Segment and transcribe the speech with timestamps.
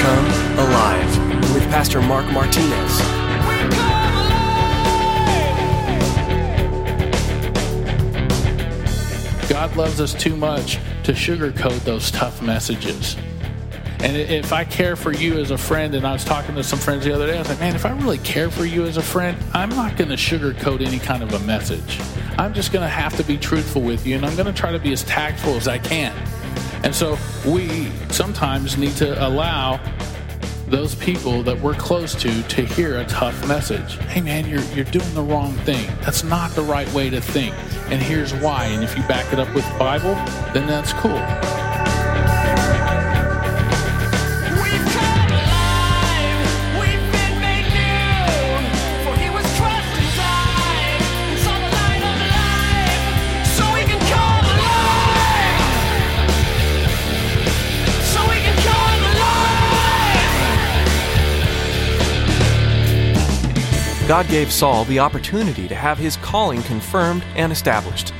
[0.00, 0.26] Come
[0.58, 2.98] Alive with Pastor Mark Martinez.
[9.48, 13.16] God loves us too much to sugarcoat those tough messages.
[14.00, 16.80] And if I care for you as a friend, and I was talking to some
[16.80, 18.96] friends the other day, I was like, man, if I really care for you as
[18.96, 22.00] a friend, I'm not going to sugarcoat any kind of a message.
[22.38, 24.70] I'm just going to have to be truthful with you, and I'm going to try
[24.70, 26.14] to be as tactful as I can.
[26.84, 29.80] And so we sometimes need to allow
[30.68, 33.96] those people that we're close to to hear a tough message.
[34.02, 35.86] Hey man, you're you're doing the wrong thing.
[36.02, 37.54] That's not the right way to think.
[37.90, 38.66] And here's why.
[38.66, 40.14] And if you back it up with the Bible,
[40.52, 41.67] then that's cool.
[64.08, 68.14] God gave Saul the opportunity to have his calling confirmed and established.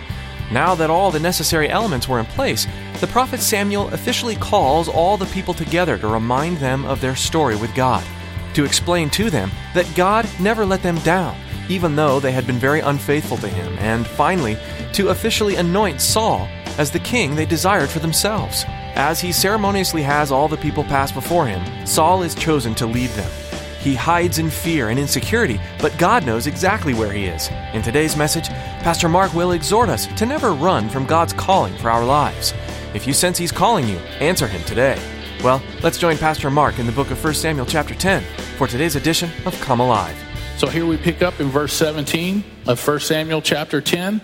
[0.52, 2.66] Now that all the necessary elements were in place,
[3.00, 7.56] the prophet Samuel officially calls all the people together to remind them of their story
[7.56, 8.04] with God,
[8.52, 11.34] to explain to them that God never let them down,
[11.70, 14.58] even though they had been very unfaithful to him, and finally,
[14.92, 18.66] to officially anoint Saul as the king they desired for themselves.
[18.94, 23.08] As he ceremoniously has all the people pass before him, Saul is chosen to lead
[23.10, 23.47] them.
[23.80, 27.48] He hides in fear and insecurity, but God knows exactly where he is.
[27.72, 31.88] In today's message, Pastor Mark will exhort us to never run from God's calling for
[31.88, 32.52] our lives.
[32.92, 35.00] If you sense he's calling you, answer him today.
[35.44, 38.24] Well, let's join Pastor Mark in the book of 1 Samuel chapter 10
[38.56, 40.16] for today's edition of Come Alive.
[40.56, 44.20] So here we pick up in verse 17 of 1 Samuel chapter 10,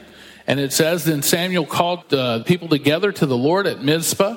[0.49, 4.37] and it says, Then Samuel called uh, the people together to the Lord at Mizpah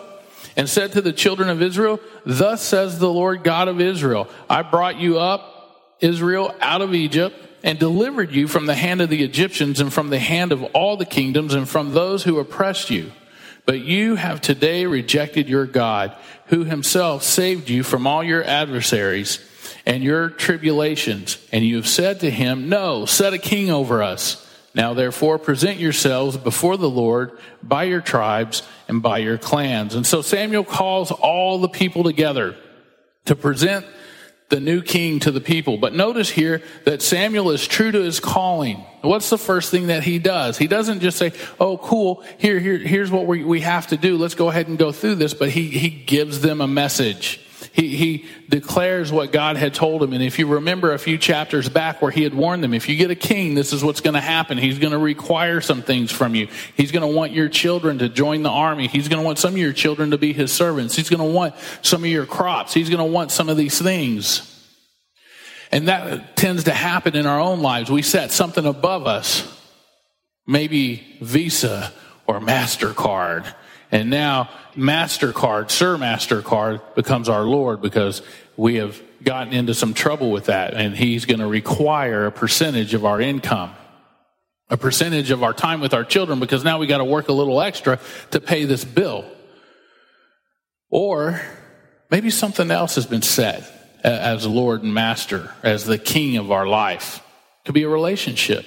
[0.57, 4.63] and said to the children of Israel, Thus says the Lord God of Israel, I
[4.63, 9.23] brought you up, Israel, out of Egypt and delivered you from the hand of the
[9.23, 13.11] Egyptians and from the hand of all the kingdoms and from those who oppressed you.
[13.65, 16.15] But you have today rejected your God,
[16.47, 19.39] who himself saved you from all your adversaries
[19.85, 21.37] and your tribulations.
[21.51, 24.46] And you have said to him, No, set a king over us.
[24.77, 29.95] Now therefore present yourselves before the Lord by your tribes and by your clans.
[29.95, 32.55] And so Samuel calls all the people together
[33.25, 33.87] to present
[34.49, 35.79] the new king to the people.
[35.79, 38.77] But notice here that Samuel is true to his calling.
[39.01, 40.59] What's the first thing that he does?
[40.59, 42.23] He doesn't just say, Oh, cool.
[42.37, 44.15] Here, here, here's what we, we have to do.
[44.15, 45.33] Let's go ahead and go through this.
[45.33, 47.43] But he, he gives them a message.
[47.77, 50.11] He, he declares what God had told him.
[50.11, 52.95] And if you remember a few chapters back where he had warned them, if you
[52.95, 54.57] get a king, this is what's going to happen.
[54.57, 56.47] He's going to require some things from you.
[56.75, 58.87] He's going to want your children to join the army.
[58.87, 60.95] He's going to want some of your children to be his servants.
[60.95, 62.73] He's going to want some of your crops.
[62.73, 64.41] He's going to want some of these things.
[65.71, 67.91] And that tends to happen in our own lives.
[67.91, 69.47] We set something above us,
[70.47, 71.93] maybe Visa
[72.25, 73.53] or MasterCard
[73.91, 78.21] and now MasterCard, Sir MasterCard, becomes our Lord because
[78.55, 80.73] we have gotten into some trouble with that.
[80.73, 83.73] And He's going to require a percentage of our income,
[84.69, 87.33] a percentage of our time with our children because now we got to work a
[87.33, 87.99] little extra
[88.31, 89.25] to pay this bill.
[90.89, 91.41] Or
[92.09, 96.67] maybe something else has been set as Lord and Master, as the King of our
[96.67, 97.17] life.
[97.17, 98.65] It could be a relationship.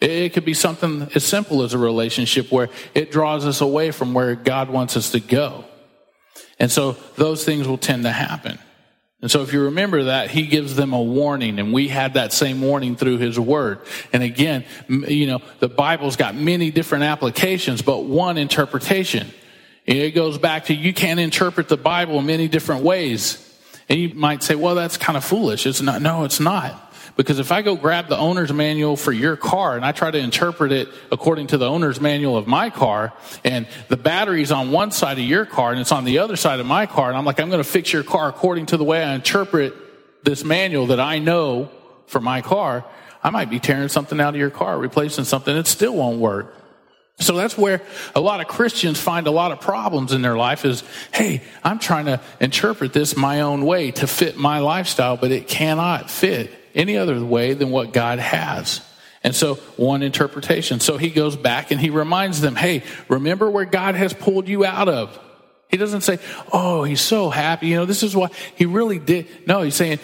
[0.00, 4.14] It could be something as simple as a relationship where it draws us away from
[4.14, 5.64] where God wants us to go.
[6.60, 8.58] And so those things will tend to happen.
[9.20, 12.32] And so if you remember that, he gives them a warning and we had that
[12.32, 13.80] same warning through his word.
[14.12, 19.28] And again, you know, the Bible's got many different applications, but one interpretation.
[19.84, 23.44] It goes back to you can't interpret the Bible many different ways.
[23.88, 25.66] And you might say, well, that's kind of foolish.
[25.66, 26.02] It's not.
[26.02, 26.84] No, it's not.
[27.16, 30.18] Because if I go grab the owner's manual for your car and I try to
[30.18, 33.12] interpret it according to the owner's manual of my car,
[33.42, 36.60] and the battery's on one side of your car and it's on the other side
[36.60, 38.84] of my car, and I'm like, I'm going to fix your car according to the
[38.84, 39.74] way I interpret
[40.22, 41.70] this manual that I know
[42.06, 42.84] for my car,
[43.22, 46.54] I might be tearing something out of your car, replacing something that still won't work.
[47.20, 47.82] So that's where
[48.14, 51.80] a lot of Christians find a lot of problems in their life is, hey, I'm
[51.80, 56.52] trying to interpret this my own way to fit my lifestyle, but it cannot fit
[56.76, 58.80] any other way than what God has.
[59.24, 60.78] And so, one interpretation.
[60.78, 64.64] So he goes back and he reminds them, hey, remember where God has pulled you
[64.64, 65.18] out of.
[65.68, 66.20] He doesn't say,
[66.52, 67.66] oh, he's so happy.
[67.66, 69.26] You know, this is what he really did.
[69.46, 69.98] No, he's saying,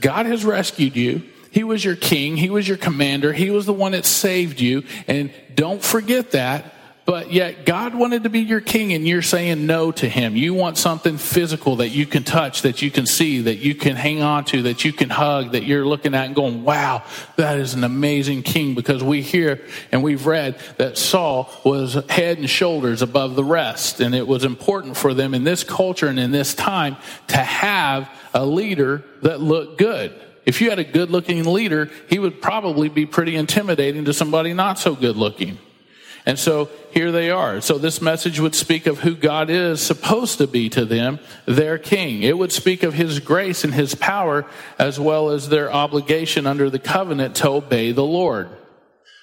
[0.00, 1.22] God has rescued you.
[1.54, 2.36] He was your king.
[2.36, 3.32] He was your commander.
[3.32, 4.82] He was the one that saved you.
[5.06, 6.74] And don't forget that.
[7.04, 10.34] But yet God wanted to be your king and you're saying no to him.
[10.34, 13.94] You want something physical that you can touch, that you can see, that you can
[13.94, 17.04] hang on to, that you can hug, that you're looking at and going, wow,
[17.36, 22.38] that is an amazing king because we hear and we've read that Saul was head
[22.38, 24.00] and shoulders above the rest.
[24.00, 26.96] And it was important for them in this culture and in this time
[27.28, 30.20] to have a leader that looked good.
[30.46, 34.52] If you had a good looking leader, he would probably be pretty intimidating to somebody
[34.52, 35.58] not so good looking.
[36.26, 37.60] And so here they are.
[37.60, 41.76] So this message would speak of who God is supposed to be to them, their
[41.76, 42.22] king.
[42.22, 44.46] It would speak of his grace and his power
[44.78, 48.48] as well as their obligation under the covenant to obey the Lord.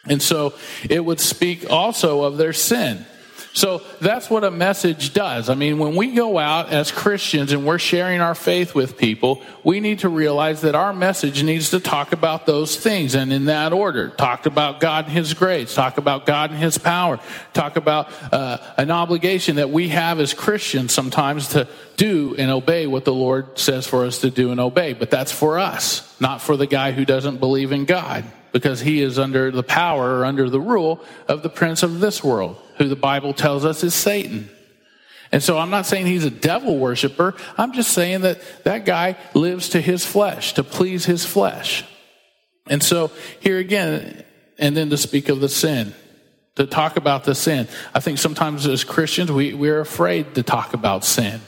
[0.05, 0.53] And so
[0.89, 3.05] it would speak also of their sin.
[3.53, 5.49] So that's what a message does.
[5.49, 9.43] I mean, when we go out as Christians and we're sharing our faith with people,
[9.63, 13.45] we need to realize that our message needs to talk about those things and in
[13.45, 14.09] that order.
[14.09, 15.75] Talk about God and His grace.
[15.75, 17.19] Talk about God and His power.
[17.53, 21.67] Talk about uh, an obligation that we have as Christians sometimes to
[21.97, 24.93] do and obey what the Lord says for us to do and obey.
[24.93, 29.01] But that's for us, not for the guy who doesn't believe in God because he
[29.01, 32.89] is under the power or under the rule of the prince of this world who
[32.89, 34.49] the Bible tells us is Satan.
[35.31, 37.35] And so I'm not saying he's a devil worshiper.
[37.57, 41.85] I'm just saying that that guy lives to his flesh, to please his flesh.
[42.67, 44.25] And so here again,
[44.57, 45.93] and then to speak of the sin,
[46.55, 47.67] to talk about the sin.
[47.93, 51.39] I think sometimes as Christians, we, we're afraid to talk about sin.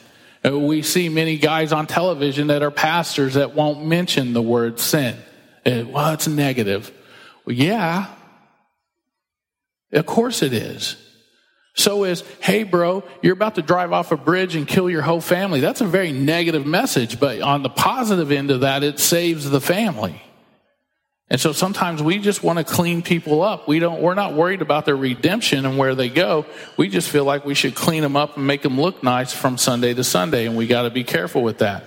[0.46, 4.80] Uh, we see many guys on television that are pastors that won't mention the word
[4.80, 5.18] sin.
[5.66, 6.92] Uh, well, it's negative.
[7.46, 8.08] Well, yeah.
[9.92, 10.96] Of course it is.
[11.76, 15.22] So is, hey bro, you're about to drive off a bridge and kill your whole
[15.22, 15.60] family.
[15.60, 19.62] That's a very negative message, but on the positive end of that, it saves the
[19.62, 20.22] family.
[21.30, 23.68] And so sometimes we just want to clean people up.
[23.68, 26.46] We don't, we're not worried about their redemption and where they go.
[26.78, 29.58] We just feel like we should clean them up and make them look nice from
[29.58, 30.46] Sunday to Sunday.
[30.46, 31.86] And we got to be careful with that.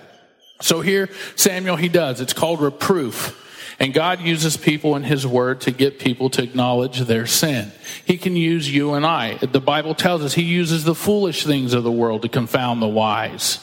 [0.62, 2.20] So here, Samuel, he does.
[2.20, 3.45] It's called reproof.
[3.78, 7.72] And God uses people in His Word to get people to acknowledge their sin.
[8.04, 9.34] He can use you and I.
[9.34, 12.88] The Bible tells us He uses the foolish things of the world to confound the
[12.88, 13.60] wise.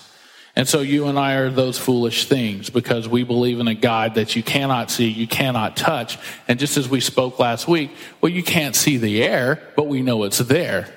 [0.55, 4.15] And so you and I are those foolish things because we believe in a God
[4.15, 6.19] that you cannot see, you cannot touch.
[6.47, 7.89] And just as we spoke last week,
[8.21, 10.93] well, you can't see the air, but we know it's there.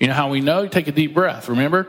[0.00, 0.66] You know how we know?
[0.66, 1.88] Take a deep breath, remember?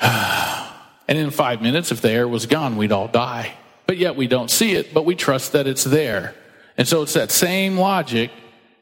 [0.00, 3.54] and in five minutes, if the air was gone, we'd all die
[3.86, 6.34] but yet we don't see it, but we trust that it's there.
[6.76, 8.30] And so it's that same logic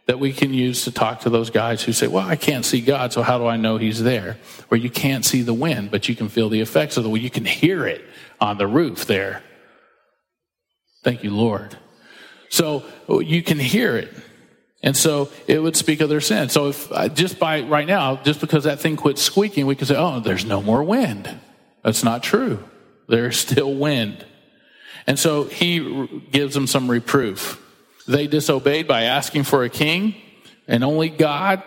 [0.06, 2.80] that we can use to talk to those guys who say, Well, I can't see
[2.80, 4.36] God, so how do I know He's there?
[4.68, 7.24] Where you can't see the wind, but you can feel the effects of the wind.
[7.24, 8.04] You can hear it
[8.40, 9.42] on the roof there.
[11.02, 11.76] Thank you, Lord.
[12.50, 14.12] So you can hear it.
[14.82, 16.50] And so it would speak of their sin.
[16.50, 19.88] So if uh, just by right now, just because that thing quits squeaking, we could
[19.88, 21.28] say, Oh, there's no more wind.
[21.82, 22.62] That's not true.
[23.08, 24.24] There's still wind.
[25.06, 27.60] And so he gives them some reproof.
[28.06, 30.14] They disobeyed by asking for a king,
[30.66, 31.62] and only God,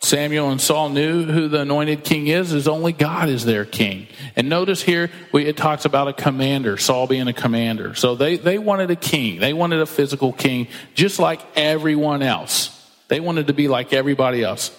[0.00, 4.06] Samuel and Saul knew who the anointed king is, is only God is their king.
[4.36, 7.94] And notice here, we, it talks about a commander, Saul being a commander.
[7.94, 9.40] So they, they wanted a king.
[9.40, 12.70] They wanted a physical king, just like everyone else.
[13.08, 14.70] They wanted to be like everybody else.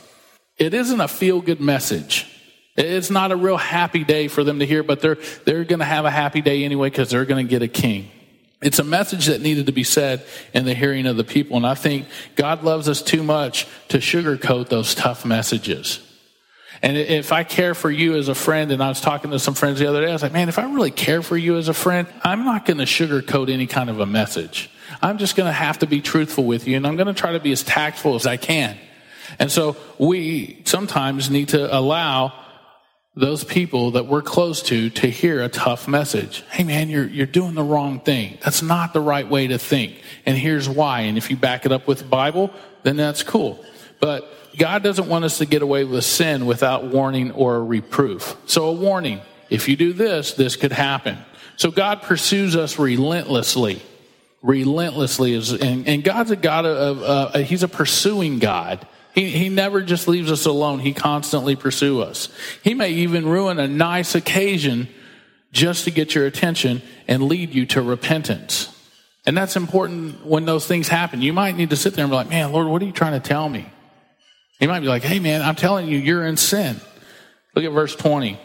[0.57, 2.28] It isn't a feel good message.
[2.75, 5.85] It's not a real happy day for them to hear, but they're, they're going to
[5.85, 8.11] have a happy day anyway because they're going to get a king.
[8.61, 11.56] It's a message that needed to be said in the hearing of the people.
[11.57, 15.99] And I think God loves us too much to sugarcoat those tough messages.
[16.81, 19.54] And if I care for you as a friend, and I was talking to some
[19.54, 21.69] friends the other day, I was like, man, if I really care for you as
[21.69, 24.69] a friend, I'm not going to sugarcoat any kind of a message.
[25.02, 27.31] I'm just going to have to be truthful with you, and I'm going to try
[27.31, 28.78] to be as tactful as I can.
[29.40, 32.33] And so we sometimes need to allow
[33.18, 36.44] those people that we're close to to hear a tough message.
[36.52, 38.38] Hey man, you're, you're doing the wrong thing.
[38.44, 40.02] That's not the right way to think.
[40.26, 41.02] And here's why.
[41.02, 42.52] And if you back it up with the Bible,
[42.84, 43.64] then that's cool.
[44.02, 48.36] But God doesn't want us to get away with sin without warning or reproof.
[48.48, 49.22] So a warning.
[49.50, 51.18] If you do this, this could happen.
[51.56, 53.81] So God pursues us relentlessly.
[54.42, 58.86] Relentlessly is, and, and God's a God of, uh, He's a pursuing God.
[59.16, 60.80] He, he never just leaves us alone.
[60.80, 62.30] He constantly pursues us.
[62.64, 64.90] He may even ruin a nice occasion
[65.54, 68.69] just to get your attention and lead you to repentance.
[69.26, 71.22] And that's important when those things happen.
[71.22, 73.19] You might need to sit there and be like, man, Lord, what are you trying
[73.19, 73.66] to tell me?
[74.60, 76.80] He might be like, hey, man, I'm telling you, you're in sin.
[77.56, 78.38] Look at verse 20.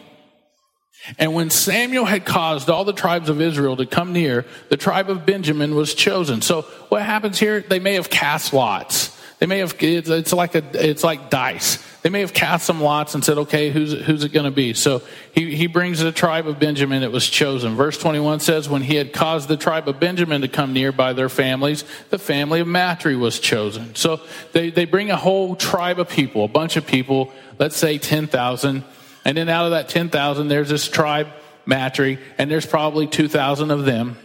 [1.17, 5.09] And when Samuel had caused all the tribes of Israel to come near, the tribe
[5.09, 6.41] of Benjamin was chosen.
[6.41, 7.59] So what happens here?
[7.59, 9.10] They may have cast lots.
[9.41, 11.83] They may have, it's, like a, it's like dice.
[12.03, 14.75] They may have cast some lots and said, okay, who's, who's it going to be?
[14.75, 15.01] So
[15.33, 17.75] he, he brings the tribe of Benjamin, it was chosen.
[17.75, 21.13] Verse 21 says, when he had caused the tribe of Benjamin to come near by
[21.13, 23.95] their families, the family of Matri was chosen.
[23.95, 24.19] So
[24.51, 28.83] they, they bring a whole tribe of people, a bunch of people, let's say 10,000.
[29.25, 31.29] And then out of that 10,000, there's this tribe,
[31.65, 34.17] Matri, and there's probably 2,000 of them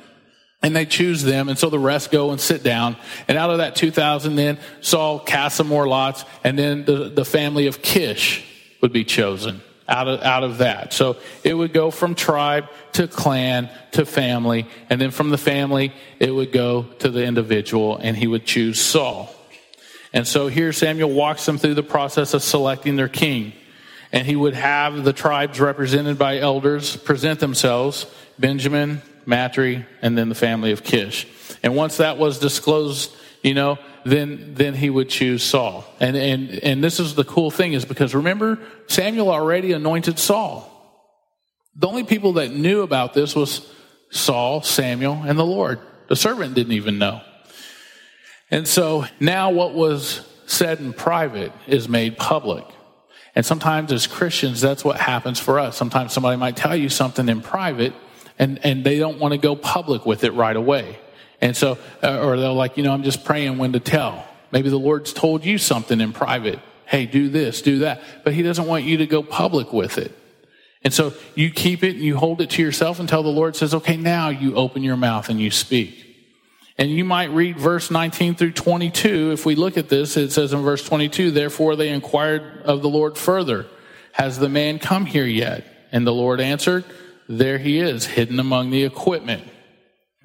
[0.66, 2.96] and they choose them, and so the rest go and sit down.
[3.28, 7.24] And out of that 2,000, then Saul cast some more lots, and then the, the
[7.24, 8.44] family of Kish
[8.80, 10.92] would be chosen out of, out of that.
[10.92, 15.92] So it would go from tribe to clan to family, and then from the family,
[16.18, 19.32] it would go to the individual, and he would choose Saul.
[20.12, 23.52] And so here Samuel walks them through the process of selecting their king.
[24.10, 28.06] And he would have the tribes represented by elders present themselves
[28.36, 31.26] Benjamin, Matri, and then the family of Kish.
[31.62, 35.84] And once that was disclosed, you know, then then he would choose Saul.
[36.00, 40.72] And and and this is the cool thing is because remember Samuel already anointed Saul.
[41.74, 43.70] The only people that knew about this was
[44.10, 45.80] Saul, Samuel, and the Lord.
[46.08, 47.20] The servant didn't even know.
[48.50, 52.64] And so now what was said in private is made public.
[53.34, 55.76] And sometimes as Christians, that's what happens for us.
[55.76, 57.92] Sometimes somebody might tell you something in private
[58.38, 60.98] and, and they don't want to go public with it right away.
[61.40, 64.26] And so, uh, or they're like, you know, I'm just praying when to tell.
[64.52, 66.60] Maybe the Lord's told you something in private.
[66.86, 68.00] Hey, do this, do that.
[68.24, 70.16] But He doesn't want you to go public with it.
[70.84, 73.74] And so you keep it and you hold it to yourself until the Lord says,
[73.74, 76.04] okay, now you open your mouth and you speak.
[76.78, 79.32] And you might read verse 19 through 22.
[79.32, 82.88] If we look at this, it says in verse 22, therefore they inquired of the
[82.88, 83.66] Lord further,
[84.12, 85.66] has the man come here yet?
[85.90, 86.84] And the Lord answered,
[87.28, 89.42] there he is, hidden among the equipment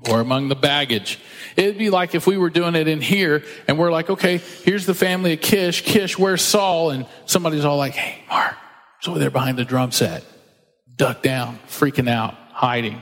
[0.10, 1.20] or among the baggage.
[1.56, 4.86] It'd be like if we were doing it in here and we're like, okay, here's
[4.86, 5.82] the family of Kish.
[5.82, 6.92] Kish, where's Saul?
[6.92, 8.56] And somebody's all like, hey, Mark,
[9.00, 10.24] it's over there behind the drum set.
[10.96, 13.02] Duck down, freaking out, hiding.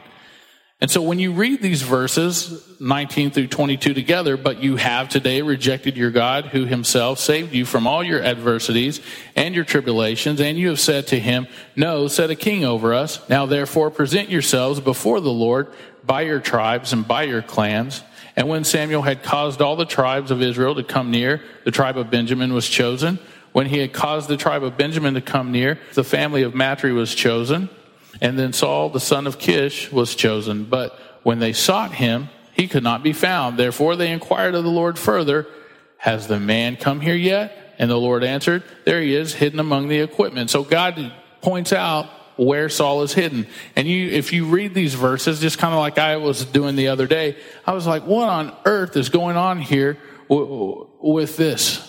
[0.81, 5.41] And so when you read these verses, 19 through 22 together, but you have today
[5.41, 9.01] rejected your God who himself saved you from all your adversities
[9.35, 13.27] and your tribulations, and you have said to him, No, set a king over us.
[13.29, 15.67] Now therefore present yourselves before the Lord
[16.05, 18.01] by your tribes and by your clans.
[18.37, 21.97] And when Samuel had caused all the tribes of Israel to come near, the tribe
[21.97, 23.19] of Benjamin was chosen.
[23.51, 26.93] When he had caused the tribe of Benjamin to come near, the family of Matri
[26.93, 27.69] was chosen.
[28.21, 30.65] And then Saul, the son of Kish, was chosen.
[30.65, 33.57] But when they sought him, he could not be found.
[33.57, 35.47] Therefore they inquired of the Lord further,
[35.97, 37.75] Has the man come here yet?
[37.79, 40.49] And the Lord answered, There he is, hidden among the equipment.
[40.49, 43.47] So God points out where Saul is hidden.
[43.75, 46.87] And you, if you read these verses, just kind of like I was doing the
[46.87, 49.97] other day, I was like, what on earth is going on here
[50.29, 51.88] with this?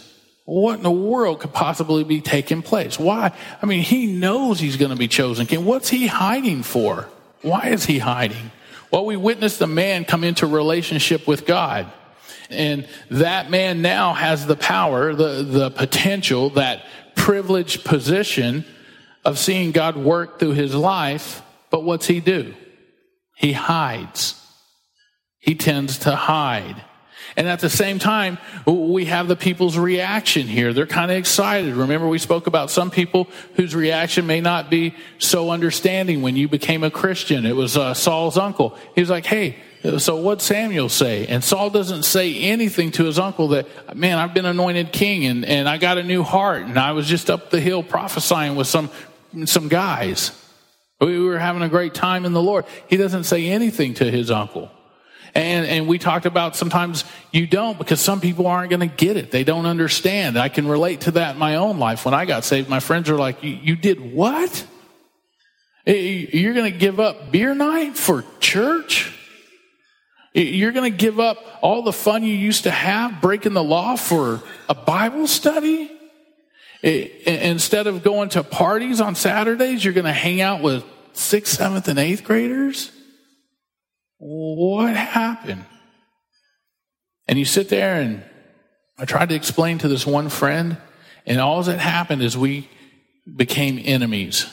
[0.51, 2.99] What in the world could possibly be taking place?
[2.99, 3.33] Why?
[3.63, 5.65] I mean, he knows he's going to be chosen king.
[5.65, 7.09] What's he hiding for?
[7.43, 8.51] Why is he hiding?
[8.91, 11.87] Well, we witnessed a man come into relationship with God.
[12.51, 18.65] And that man now has the power, the, the potential, that privileged position
[19.25, 21.43] of seeing God work through his life.
[21.71, 22.57] But what's he do?
[23.37, 24.35] He hides.
[25.39, 26.83] He tends to hide.
[27.37, 30.73] And at the same time, we have the people's reaction here.
[30.73, 31.75] They're kind of excited.
[31.75, 36.49] Remember, we spoke about some people whose reaction may not be so understanding when you
[36.49, 37.47] became a Christian.
[37.47, 38.77] It was uh, Saul's uncle.
[38.95, 39.57] He was like, hey,
[39.99, 41.27] so what'd Samuel say?
[41.27, 45.45] And Saul doesn't say anything to his uncle that, man, I've been anointed king and,
[45.45, 48.67] and I got a new heart and I was just up the hill prophesying with
[48.67, 48.91] some,
[49.47, 50.33] some guys.
[51.01, 52.67] We were having a great time in the Lord.
[52.89, 54.71] He doesn't say anything to his uncle.
[55.35, 59.17] And, and we talked about sometimes you don't because some people aren't going to get
[59.17, 59.31] it.
[59.31, 60.37] They don't understand.
[60.39, 62.05] I can relate to that in my own life.
[62.05, 64.67] When I got saved, my friends are like, you, you did what?
[65.87, 69.17] You're going to give up beer night for church?
[70.33, 73.97] You're going to give up all the fun you used to have breaking the law
[73.97, 75.91] for a Bible study?
[76.83, 81.89] Instead of going to parties on Saturdays, you're going to hang out with sixth, seventh,
[81.89, 82.91] and eighth graders?
[84.21, 85.65] What happened?
[87.27, 88.23] And you sit there and
[88.99, 90.77] I tried to explain to this one friend,
[91.25, 92.69] and all that happened is we
[93.35, 94.47] became enemies.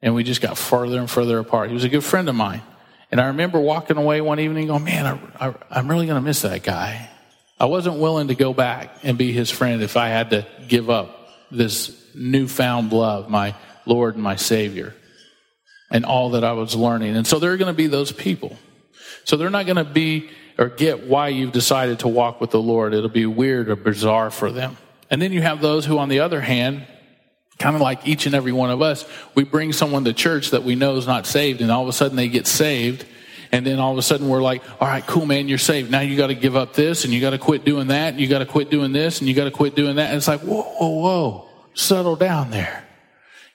[0.00, 1.68] And we just got further and further apart.
[1.68, 2.62] He was a good friend of mine.
[3.10, 6.42] And I remember walking away one evening going, man, I, am really going to miss
[6.42, 7.10] that guy.
[7.58, 10.90] I wasn't willing to go back and be his friend if I had to give
[10.90, 14.94] up this newfound love, my Lord and my Savior
[15.90, 17.16] and all that I was learning.
[17.16, 18.56] And so there are going to be those people.
[19.24, 22.60] So they're not going to be or get why you've decided to walk with the
[22.60, 22.92] Lord.
[22.92, 24.76] It'll be weird or bizarre for them.
[25.10, 26.86] And then you have those who, on the other hand,
[27.58, 30.64] kind of like each and every one of us, we bring someone to church that
[30.64, 33.06] we know is not saved, and all of a sudden they get saved.
[33.50, 35.90] And then all of a sudden we're like, all right, cool, man, you're saved.
[35.90, 38.20] Now you got to give up this and you got to quit doing that and
[38.20, 40.08] you got to quit doing this and you got to quit doing that.
[40.08, 42.84] And it's like, whoa, whoa, whoa, settle down there.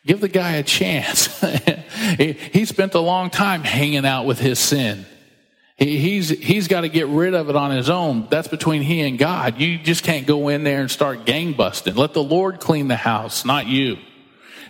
[0.03, 1.43] Give the guy a chance.
[2.17, 5.05] he spent a long time hanging out with his sin.
[5.77, 8.27] he's, he's got to get rid of it on his own.
[8.29, 9.59] That's between he and God.
[9.59, 11.95] You just can't go in there and start gang busting.
[11.95, 13.97] Let the Lord clean the house, not you.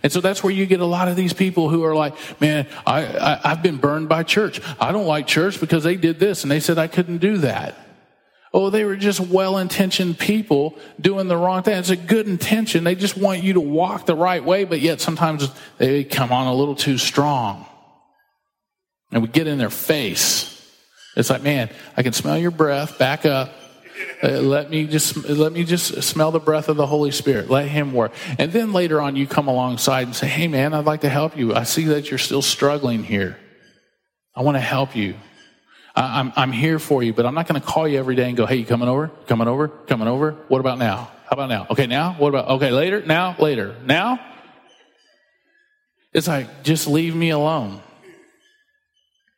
[0.04, 2.68] And so that's where you get a lot of these people who are like, man,
[2.86, 4.60] I, I, have been burned by church.
[4.78, 7.78] I don't like church because they did this and they said I couldn't do that.
[8.56, 11.78] Oh, they were just well intentioned people doing the wrong thing.
[11.80, 12.84] It's a good intention.
[12.84, 16.46] They just want you to walk the right way, but yet sometimes they come on
[16.46, 17.66] a little too strong.
[19.12, 20.50] And we get in their face.
[21.16, 23.00] It's like, man, I can smell your breath.
[23.00, 23.54] Back up.
[24.24, 27.50] Uh, let me just let me just smell the breath of the Holy Spirit.
[27.50, 28.12] Let Him work.
[28.40, 31.38] And then later on, you come alongside and say, "Hey, man, I'd like to help
[31.38, 31.54] you.
[31.54, 33.38] I see that you're still struggling here.
[34.36, 35.16] I want to help you.
[35.96, 38.36] I'm, I'm here for you, but I'm not going to call you every day and
[38.36, 39.10] go, hey, you coming over?
[39.28, 39.68] Coming over?
[39.68, 40.32] Coming over?
[40.48, 41.12] What about now?
[41.26, 41.68] How about now?
[41.70, 42.14] Okay, now?
[42.14, 43.06] What about, okay, later?
[43.06, 43.36] Now?
[43.38, 43.76] Later?
[43.86, 44.20] Now?
[46.12, 47.82] It's like, just leave me alone.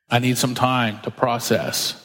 [0.10, 2.02] I need some time to process.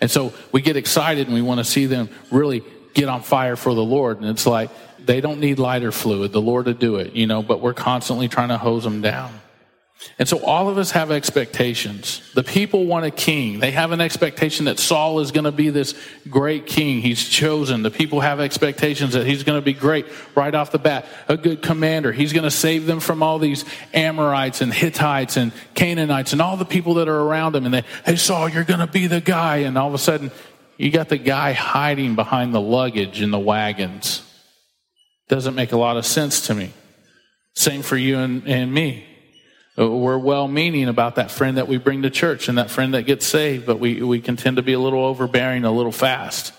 [0.00, 3.56] And so we get excited and we want to see them really get on fire
[3.56, 4.20] for the Lord.
[4.20, 7.42] And it's like, they don't need lighter fluid, the Lord to do it, you know,
[7.42, 9.40] but we're constantly trying to hose them down.
[10.18, 12.22] And so all of us have expectations.
[12.34, 13.58] The people want a king.
[13.58, 15.94] They have an expectation that Saul is going to be this
[16.30, 17.00] great king.
[17.00, 17.82] He's chosen.
[17.82, 20.06] The people have expectations that he's going to be great
[20.36, 22.12] right off the bat, a good commander.
[22.12, 26.56] He's going to save them from all these Amorites and Hittites and Canaanites and all
[26.56, 27.64] the people that are around him.
[27.64, 29.58] And they, hey, Saul, you're going to be the guy.
[29.58, 30.30] And all of a sudden,
[30.76, 34.22] you got the guy hiding behind the luggage in the wagons.
[35.28, 36.72] Doesn't make a lot of sense to me.
[37.54, 39.06] Same for you and, and me.
[39.76, 42.94] Uh, we're well meaning about that friend that we bring to church and that friend
[42.94, 45.92] that gets saved, but we, we can tend to be a little overbearing, a little
[45.92, 46.52] fast.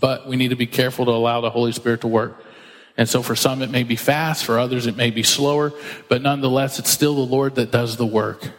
[0.00, 2.42] But we need to be careful to allow the Holy Spirit to work.
[2.96, 5.72] And so for some it may be fast, for others it may be slower,
[6.08, 8.50] but nonetheless it's still the Lord that does the work.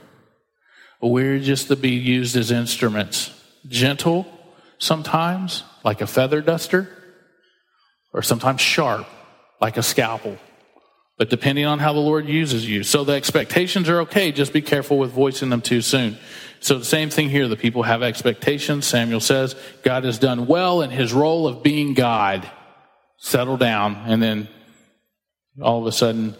[1.01, 3.31] We're just to be used as instruments.
[3.67, 4.25] Gentle
[4.77, 6.89] sometimes, like a feather duster,
[8.13, 9.07] or sometimes sharp,
[9.59, 10.37] like a scalpel
[11.17, 12.83] but depending on how the Lord uses you.
[12.83, 16.17] So the expectations are okay, just be careful with voicing them too soon.
[16.59, 18.85] So the same thing here, the people have expectations.
[18.85, 22.49] Samuel says, God has done well in his role of being God.
[23.17, 23.95] Settle down.
[24.07, 24.47] And then
[25.61, 26.35] all of a sudden,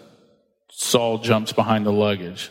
[0.70, 2.50] Saul jumps behind the luggage.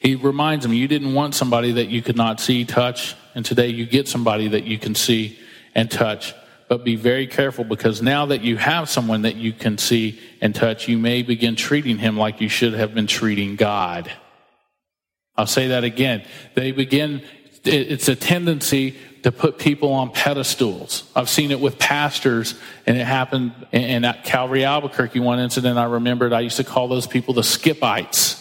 [0.00, 3.68] He reminds him, you didn't want somebody that you could not see, touch, and today
[3.68, 5.38] you get somebody that you can see
[5.74, 6.32] and touch
[6.70, 10.54] but be very careful because now that you have someone that you can see and
[10.54, 14.08] touch, you may begin treating him like you should have been treating God.
[15.36, 16.24] I'll say that again.
[16.54, 17.24] They begin,
[17.64, 21.10] it's a tendency to put people on pedestals.
[21.16, 22.54] I've seen it with pastors,
[22.86, 25.18] and it happened in, at Calvary Albuquerque.
[25.18, 28.39] One incident I remembered, I used to call those people the Skipites.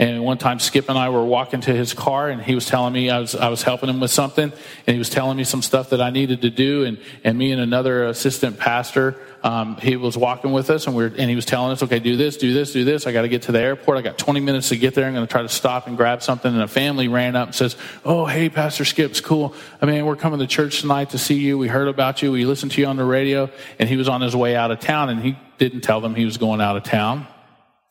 [0.00, 2.94] And one time, Skip and I were walking to his car, and he was telling
[2.94, 4.50] me I was I was helping him with something,
[4.86, 6.84] and he was telling me some stuff that I needed to do.
[6.84, 11.04] And and me and another assistant pastor, um, he was walking with us, and we
[11.04, 13.06] are and he was telling us, okay, do this, do this, do this.
[13.06, 13.98] I got to get to the airport.
[13.98, 15.04] I got 20 minutes to get there.
[15.04, 16.50] I'm going to try to stop and grab something.
[16.50, 19.54] And a family ran up and says, "Oh, hey, Pastor Skip's cool.
[19.82, 21.58] I mean, we're coming to church tonight to see you.
[21.58, 22.32] We heard about you.
[22.32, 24.80] We listened to you on the radio." And he was on his way out of
[24.80, 27.26] town, and he didn't tell them he was going out of town.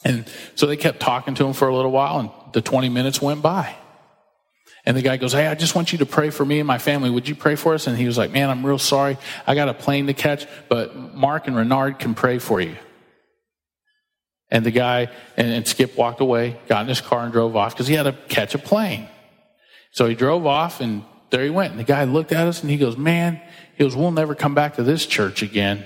[0.03, 3.21] And so they kept talking to him for a little while, and the 20 minutes
[3.21, 3.75] went by.
[4.85, 6.77] And the guy goes, Hey, I just want you to pray for me and my
[6.77, 7.09] family.
[7.09, 7.87] Would you pray for us?
[7.87, 9.17] And he was like, Man, I'm real sorry.
[9.45, 12.75] I got a plane to catch, but Mark and Renard can pray for you.
[14.49, 17.73] And the guy and, and Skip walked away, got in his car, and drove off
[17.73, 19.07] because he had to catch a plane.
[19.91, 21.71] So he drove off, and there he went.
[21.71, 23.41] And the guy looked at us and he goes, Man,
[23.75, 25.85] he goes, We'll never come back to this church again.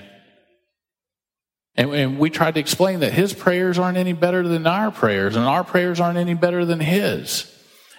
[1.76, 5.34] And, and, we tried to explain that his prayers aren't any better than our prayers,
[5.34, 7.50] and our prayers aren't any better than his.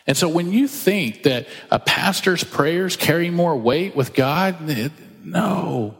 [0.07, 4.91] And so when you think that a pastor's prayers carry more weight with God, it,
[5.23, 5.97] no.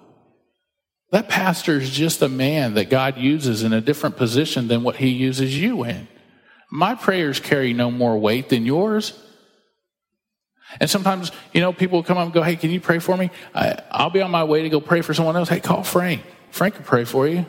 [1.12, 4.98] That pastor is just a man that God uses in a different position than what
[4.98, 6.08] he uses you in.
[6.72, 9.14] My prayers carry no more weight than yours.
[10.80, 13.32] And sometimes, you know, people come up and go, Hey, can you pray for me?
[13.54, 15.48] I, will be on my way to go pray for someone else.
[15.48, 16.24] Hey, call Frank.
[16.52, 17.46] Frank can pray for you.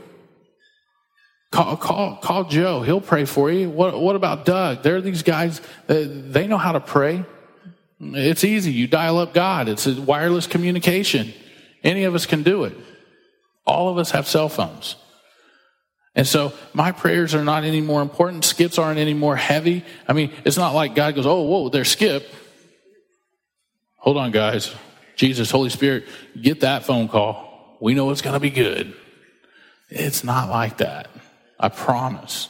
[1.50, 2.82] Call, call, call Joe.
[2.82, 3.70] He'll pray for you.
[3.70, 4.82] What, what about Doug?
[4.82, 7.24] There are these guys, uh, they know how to pray.
[8.00, 8.72] It's easy.
[8.72, 9.68] You dial up God.
[9.68, 11.32] It's wireless communication.
[11.82, 12.76] Any of us can do it.
[13.64, 14.96] All of us have cell phones.
[16.14, 18.44] And so my prayers are not any more important.
[18.44, 19.84] Skips aren't any more heavy.
[20.08, 22.26] I mean, it's not like God goes, oh, whoa, there's Skip.
[23.96, 24.74] Hold on, guys.
[25.14, 26.04] Jesus, Holy Spirit,
[26.40, 27.76] get that phone call.
[27.80, 28.94] We know it's going to be good.
[29.88, 31.08] It's not like that.
[31.58, 32.48] I promise.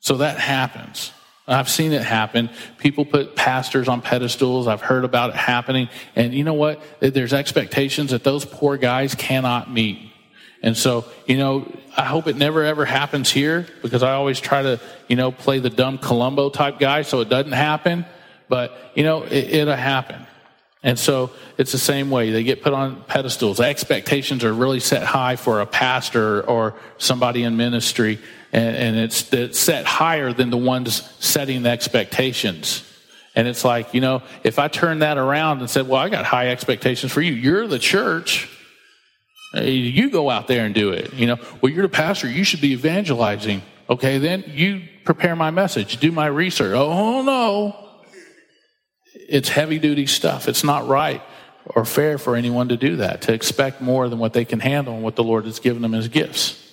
[0.00, 1.12] So that happens.
[1.46, 2.50] I've seen it happen.
[2.76, 4.66] People put pastors on pedestals.
[4.66, 5.88] I've heard about it happening.
[6.14, 6.82] And you know what?
[7.00, 10.12] There's expectations that those poor guys cannot meet.
[10.62, 14.62] And so, you know, I hope it never ever happens here because I always try
[14.62, 18.04] to, you know, play the dumb Columbo type guy so it doesn't happen.
[18.48, 20.26] But, you know, it, it'll happen.
[20.82, 22.30] And so it's the same way.
[22.30, 23.60] They get put on pedestals.
[23.60, 28.20] Expectations are really set high for a pastor or somebody in ministry,
[28.52, 32.84] and, and it's, it's set higher than the ones setting the expectations.
[33.34, 36.24] And it's like, you know, if I turn that around and said, well, I got
[36.24, 38.48] high expectations for you, you're the church.
[39.54, 41.14] You go out there and do it.
[41.14, 42.28] You know, well, you're the pastor.
[42.28, 43.62] You should be evangelizing.
[43.88, 46.74] Okay, then you prepare my message, do my research.
[46.74, 47.87] Oh, no
[49.28, 50.48] it's heavy duty stuff.
[50.48, 51.22] It's not right
[51.66, 54.94] or fair for anyone to do that, to expect more than what they can handle
[54.94, 56.64] and what the Lord has given them as gifts.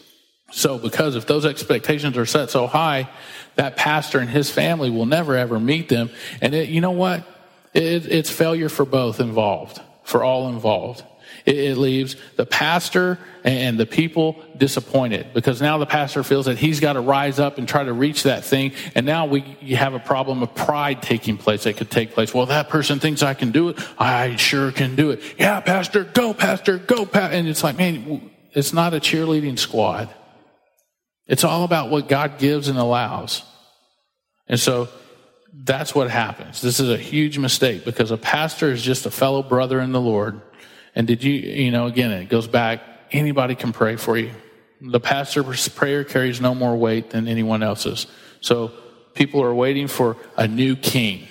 [0.51, 3.09] So, because if those expectations are set so high,
[3.55, 6.09] that pastor and his family will never ever meet them.
[6.41, 7.27] And it, you know what?
[7.73, 11.03] It, it's failure for both involved, for all involved.
[11.45, 16.57] It, it leaves the pastor and the people disappointed because now the pastor feels that
[16.57, 18.73] he's got to rise up and try to reach that thing.
[18.95, 19.41] And now we
[19.75, 22.33] have a problem of pride taking place that could take place.
[22.33, 23.79] Well, that person thinks I can do it.
[23.99, 25.21] I sure can do it.
[25.37, 27.35] Yeah, pastor, go, pastor, go, pastor.
[27.35, 30.13] And it's like, man, it's not a cheerleading squad.
[31.27, 33.43] It's all about what God gives and allows.
[34.47, 34.89] And so
[35.53, 36.61] that's what happens.
[36.61, 40.01] This is a huge mistake because a pastor is just a fellow brother in the
[40.01, 40.41] Lord
[40.95, 42.81] and did you, you know, again, it goes back,
[43.11, 44.31] anybody can pray for you.
[44.81, 48.07] The pastor's prayer carries no more weight than anyone else's.
[48.41, 48.71] So
[49.13, 51.27] people are waiting for a new king.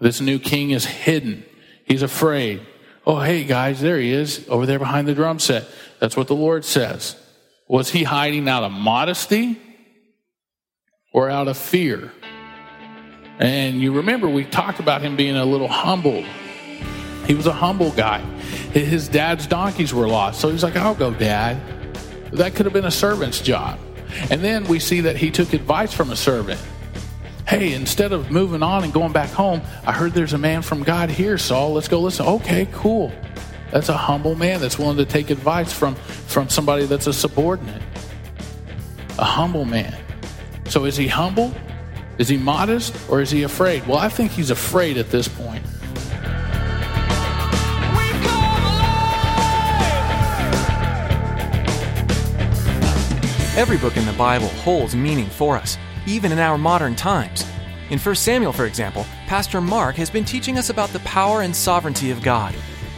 [0.00, 1.44] This new king is hidden.
[1.84, 2.60] He's afraid.
[3.06, 5.66] Oh, hey guys, there he is over there behind the drum set.
[6.00, 7.16] That's what the Lord says.
[7.68, 9.58] Was he hiding out of modesty
[11.12, 12.12] or out of fear?
[13.38, 16.24] And you remember we talked about him being a little humbled.
[17.26, 18.24] He was a humble guy.
[18.84, 20.40] His dad's donkeys were lost.
[20.40, 21.60] So he's like, I'll go, dad.
[22.32, 23.78] That could have been a servant's job.
[24.30, 26.60] And then we see that he took advice from a servant.
[27.46, 30.82] Hey, instead of moving on and going back home, I heard there's a man from
[30.82, 31.74] God here, Saul.
[31.74, 32.26] Let's go listen.
[32.26, 33.12] Okay, cool.
[33.70, 37.82] That's a humble man that's willing to take advice from, from somebody that's a subordinate.
[39.18, 39.96] A humble man.
[40.66, 41.54] So is he humble?
[42.18, 42.94] Is he modest?
[43.08, 43.86] Or is he afraid?
[43.86, 45.64] Well, I think he's afraid at this point.
[53.56, 57.42] Every book in the Bible holds meaning for us, even in our modern times.
[57.88, 61.56] In 1 Samuel, for example, Pastor Mark has been teaching us about the power and
[61.56, 62.54] sovereignty of God.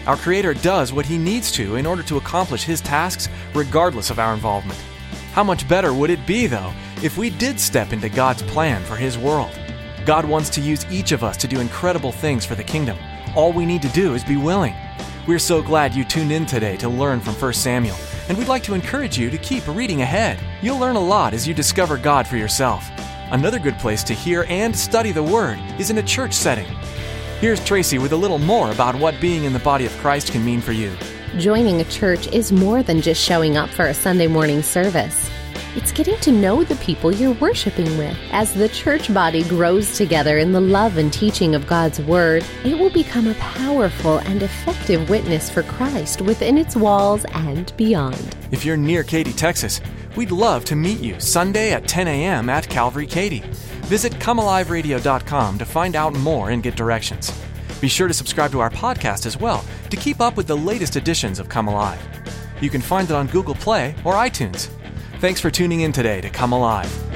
[0.09, 4.19] Our Creator does what He needs to in order to accomplish His tasks, regardless of
[4.19, 4.81] our involvement.
[5.33, 6.73] How much better would it be, though,
[7.05, 9.57] if we did step into God's plan for His world?
[10.05, 12.99] God wants to use each of us to do incredible things for the kingdom.
[13.37, 14.75] All we need to do is be willing.
[15.29, 17.97] We're so glad you tuned in today to learn from 1 Samuel
[18.29, 20.39] and we'd like to encourage you to keep reading ahead.
[20.63, 22.89] You'll learn a lot as you discover God for yourself.
[23.31, 26.67] Another good place to hear and study the Word is in a church setting.
[27.41, 30.45] Here's Tracy with a little more about what being in the body of Christ can
[30.45, 30.93] mean for you.
[31.39, 35.28] Joining a church is more than just showing up for a Sunday morning service.
[35.79, 38.19] It's getting to know the people you're worshiping with.
[38.33, 42.77] As the church body grows together in the love and teaching of God's Word, it
[42.77, 48.37] will become a powerful and effective witness for Christ within its walls and beyond.
[48.51, 49.81] If you're near Katy, Texas,
[50.17, 52.51] we'd love to meet you Sunday at 10 a.m.
[52.51, 53.45] at Calvary Katy.
[53.87, 57.33] Visit comealiveradio.com to find out more and get directions.
[57.81, 60.97] Be sure to subscribe to our podcast as well to keep up with the latest
[60.97, 62.05] editions of Come Alive.
[62.61, 64.71] You can find it on Google Play or iTunes.
[65.21, 67.08] Thanks for tuning in today to Come Alive.